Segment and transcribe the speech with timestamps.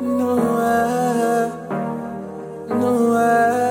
[0.00, 1.50] Não é,
[2.68, 3.70] não é.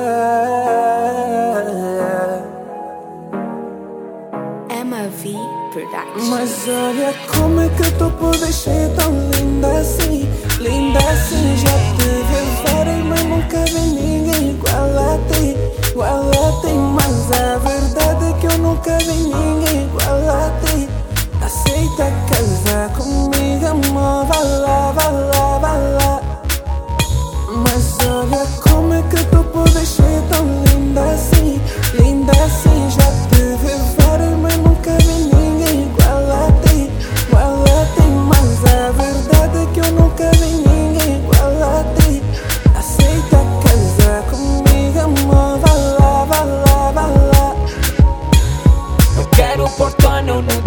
[6.29, 10.29] Mas olha como é que eu tô por deixar tão linda assim,
[10.59, 11.57] linda assim.
[11.57, 15.55] Já teve várias, mas nunca vi ninguém igual a ti,
[15.89, 16.73] igual a ti.
[16.93, 19.48] Mas a verdade é que eu nunca vi ninguém.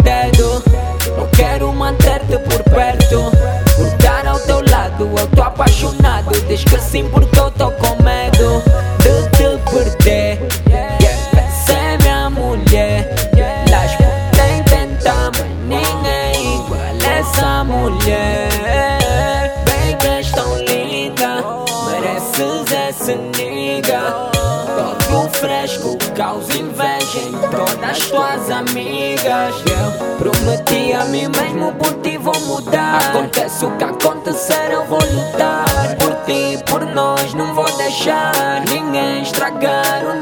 [0.03, 0.63] Dedo.
[1.17, 3.31] Não quero manter-te por perto.
[3.75, 6.31] Por ao teu lado Eu tô apaixonado.
[6.47, 8.63] Diz que sim porque eu tô com medo
[8.99, 10.39] De te perder.
[10.67, 10.97] Yeah.
[11.37, 13.15] Essa é minha mulher.
[13.69, 18.49] Las podem tentar Mas ninguém igual essa mulher.
[19.65, 21.43] Baby és tão linda
[21.89, 24.31] Mereces essa nigga.
[25.09, 29.55] Todo fresco causa inveja todas as tuas amigas.
[29.67, 33.09] Eu prometi a mim mesmo por ti vou mudar.
[33.09, 35.65] Acontece o que acontecer eu vou lutar
[35.99, 40.19] Por ti, por nós não vou deixar Ninguém estragar o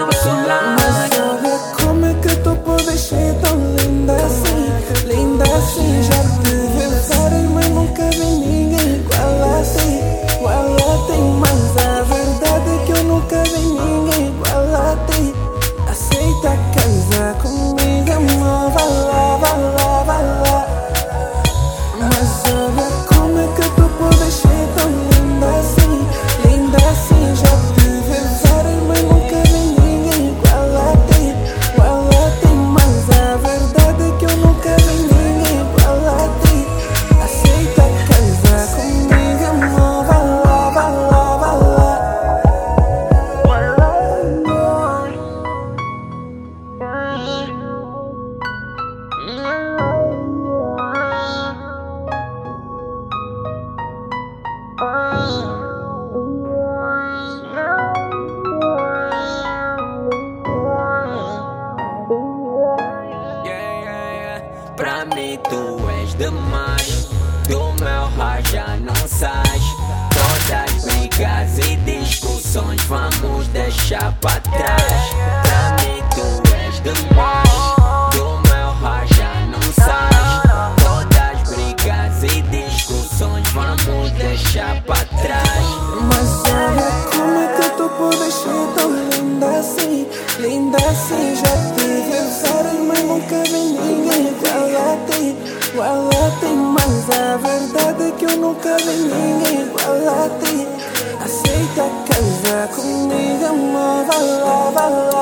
[64.76, 67.08] Pra mim tu és demais.
[67.48, 69.64] Do meu raio já não sais.
[70.14, 75.10] Todas brigas e discussões Vamos deixar pra trás.
[75.44, 77.50] Pra mim tu és demais.
[78.12, 80.42] Do meu raio já não sais.
[80.84, 85.66] Todas brigas e discussões Vamos deixar pra trás.
[86.08, 90.08] Mas olha como é que tu podes ser tão linda assim
[90.40, 91.81] Linda assim, já tive
[96.18, 100.68] a ti, mas a verdade é que eu nunca vi ninguém igual a ti.
[101.24, 105.21] Aceita casar comigo, amor, vai lá, vai lá,